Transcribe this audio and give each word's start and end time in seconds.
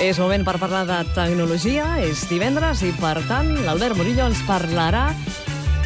És 0.00 0.16
moment 0.16 0.40
per 0.46 0.54
parlar 0.56 0.86
de 0.88 0.96
tecnologia, 1.12 1.84
és 2.00 2.22
divendres 2.30 2.80
i, 2.88 2.88
per 2.96 3.18
tant, 3.28 3.50
l'Albert 3.66 3.98
Murillo 3.98 4.30
ens 4.30 4.40
parlarà 4.48 5.10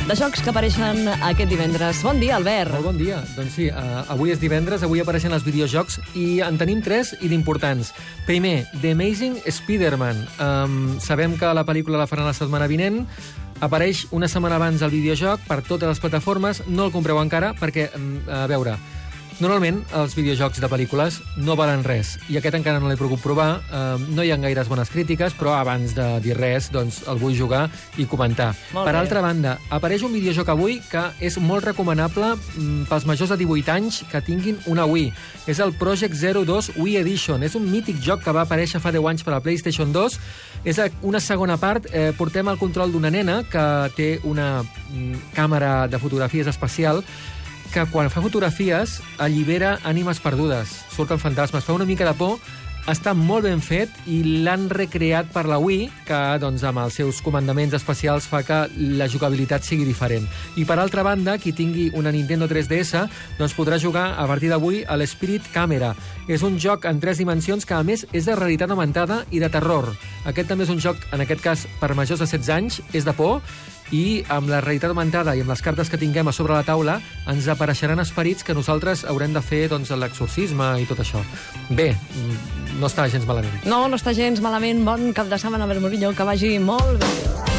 de 0.07 0.15
jocs 0.15 0.39
que 0.39 0.53
apareixen 0.53 1.09
aquest 1.17 1.51
divendres. 1.51 2.05
Bon 2.07 2.23
dia, 2.23 2.37
Albert. 2.37 2.71
Molt 2.77 2.87
bon 2.93 3.01
dia. 3.01 3.19
Doncs 3.35 3.57
sí, 3.59 3.67
uh, 3.75 4.05
avui 4.15 4.31
és 4.31 4.39
divendres, 4.39 4.87
avui 4.87 5.03
apareixen 5.03 5.35
els 5.35 5.43
videojocs 5.43 5.99
i 6.15 6.39
en 6.47 6.61
tenim 6.63 6.79
tres 6.85 7.11
i 7.27 7.33
d'importants. 7.33 7.91
Primer, 8.29 8.69
The 8.79 8.95
Amazing 8.95 9.41
Spider-Man. 9.51 10.23
Um, 10.39 10.81
sabem 11.03 11.35
que 11.41 11.51
la 11.51 11.67
pel·lícula 11.67 11.99
la 11.99 12.07
faran 12.07 12.31
la 12.31 12.39
setmana 12.39 12.71
vinent, 12.71 13.03
apareix 13.67 14.07
una 14.15 14.31
setmana 14.31 14.63
abans 14.63 14.87
el 14.87 14.95
videojoc 14.95 15.43
per 15.51 15.65
totes 15.67 15.91
les 15.91 16.03
plataformes, 16.05 16.63
no 16.71 16.87
el 16.87 16.95
compreu 16.95 17.19
encara 17.19 17.51
perquè, 17.59 17.91
um, 17.99 18.21
a 18.31 18.47
veure, 18.47 18.79
Normalment, 19.43 19.81
els 19.99 20.13
videojocs 20.15 20.61
de 20.63 20.69
pel·lícules 20.71 21.17
no 21.43 21.57
valen 21.59 21.81
res, 21.83 22.13
i 22.31 22.37
aquest 22.39 22.55
encara 22.55 22.79
no 22.79 22.87
l'he 22.87 22.99
pogut 22.99 23.19
provar. 23.19 23.49
Eh, 23.67 24.05
no 24.15 24.23
hi 24.23 24.31
ha 24.31 24.37
gaires 24.39 24.71
bones 24.71 24.93
crítiques, 24.93 25.35
però 25.35 25.57
abans 25.59 25.97
de 25.97 26.07
dir 26.23 26.37
res, 26.39 26.69
doncs 26.71 27.01
el 27.11 27.19
vull 27.19 27.35
jugar 27.35 27.65
i 27.99 28.07
comentar. 28.07 28.53
Molt 28.71 28.87
per 28.87 28.95
bé. 28.95 29.01
altra 29.01 29.25
banda, 29.25 29.57
apareix 29.75 30.07
un 30.07 30.15
videojoc 30.15 30.55
avui 30.55 30.79
que 30.87 31.03
és 31.19 31.39
molt 31.43 31.67
recomanable 31.67 32.31
mm, 32.37 32.87
pels 32.93 33.09
majors 33.11 33.35
de 33.35 33.41
18 33.43 33.75
anys 33.75 34.05
que 34.11 34.23
tinguin 34.23 34.63
una 34.71 34.87
Wii. 34.87 35.11
És 35.51 35.59
el 35.59 35.75
Project 35.83 36.15
02 36.15 36.71
Wii 36.79 36.99
Edition. 37.03 37.43
És 37.43 37.59
un 37.59 37.67
mític 37.67 37.99
joc 37.99 38.23
que 38.23 38.33
va 38.33 38.47
aparèixer 38.47 38.79
fa 38.79 38.95
10 38.95 39.11
anys 39.11 39.27
per 39.27 39.35
a 39.35 39.39
la 39.41 39.43
PlayStation 39.43 39.91
2. 39.93 40.19
És 40.65 40.79
una 41.03 41.19
segona 41.19 41.59
part. 41.59 41.91
Eh, 41.91 42.13
portem 42.17 42.49
el 42.49 42.59
control 42.59 42.95
d'una 42.95 43.11
nena 43.11 43.43
que 43.51 43.67
té 43.99 44.11
una 44.23 44.61
mm, 44.63 45.33
càmera 45.35 45.89
de 45.91 45.99
fotografies 45.99 46.47
especial 46.47 47.03
que 47.73 47.87
quan 47.93 48.11
fa 48.13 48.23
fotografies 48.25 49.01
allibera 49.19 49.79
ànimes 49.85 50.21
perdudes, 50.23 50.75
surten 50.95 51.23
fantasmes, 51.23 51.65
fa 51.65 51.77
una 51.77 51.89
mica 51.89 52.07
de 52.09 52.15
por, 52.19 52.39
està 52.85 53.15
molt 53.17 53.47
ben 53.47 53.63
fet 53.65 53.93
i 54.13 54.19
l'han 54.45 54.67
recreat 54.69 55.31
per 55.33 55.47
la 55.49 55.57
Wii, 55.57 55.87
que 56.05 56.19
doncs, 56.41 56.67
amb 56.69 56.83
els 56.83 56.99
seus 57.01 57.23
comandaments 57.25 57.73
especials 57.79 58.27
fa 58.29 58.43
que 58.45 58.59
la 58.99 59.09
jugabilitat 59.09 59.65
sigui 59.65 59.87
diferent. 59.89 60.27
I 60.61 60.67
per 60.69 60.77
altra 60.77 61.05
banda, 61.07 61.39
qui 61.41 61.55
tingui 61.57 61.87
una 61.97 62.13
Nintendo 62.13 62.45
3DS 62.51 63.07
doncs 63.39 63.57
podrà 63.57 63.81
jugar 63.81 64.11
a 64.21 64.27
partir 64.29 64.53
d'avui 64.53 64.83
a 64.85 64.99
l'Spirit 65.01 65.49
Camera. 65.55 65.95
És 66.29 66.45
un 66.45 66.59
joc 66.61 66.85
en 66.85 67.01
tres 67.01 67.23
dimensions 67.23 67.65
que 67.65 67.77
a 67.77 67.83
més 67.83 68.05
és 68.13 68.29
de 68.29 68.37
realitat 68.37 68.71
augmentada 68.71 69.23
i 69.33 69.41
de 69.41 69.49
terror. 69.49 69.89
Aquest 70.29 70.53
també 70.53 70.69
és 70.69 70.73
un 70.73 70.81
joc, 70.85 71.01
en 71.13 71.25
aquest 71.25 71.41
cas, 71.41 71.65
per 71.81 71.95
majors 71.97 72.21
de 72.21 72.29
16 72.29 72.53
anys, 72.53 72.83
és 72.93 73.09
de 73.09 73.17
por, 73.17 73.41
i 73.95 74.25
amb 74.33 74.51
la 74.51 74.61
realitat 74.65 74.91
augmentada 74.91 75.37
i 75.37 75.45
amb 75.45 75.53
les 75.53 75.63
cartes 75.63 75.91
que 75.91 76.01
tinguem 76.01 76.29
a 76.29 76.35
sobre 76.35 76.57
la 76.57 76.67
taula 76.67 76.99
ens 77.31 77.49
apareixeran 77.53 78.03
esperits 78.03 78.47
que 78.47 78.57
nosaltres 78.57 79.05
haurem 79.09 79.37
de 79.37 79.43
fer 79.45 79.65
doncs, 79.73 79.95
l'exorcisme 79.95 80.75
i 80.83 80.89
tot 80.91 81.05
això. 81.05 81.23
Bé, 81.71 81.93
mm, 81.95 82.79
no 82.81 82.91
està 82.91 83.09
gens 83.11 83.27
malament. 83.29 83.65
No, 83.71 83.87
no 83.89 84.01
està 84.01 84.15
gens 84.17 84.43
malament. 84.45 84.85
Bon 84.85 85.13
cap 85.15 85.31
de 85.31 85.39
setmana, 85.39 85.69
Albert 85.69 85.85
Murillo, 85.87 86.15
que 86.15 86.31
vagi 86.33 86.57
molt 86.59 86.99
bé. 86.99 87.54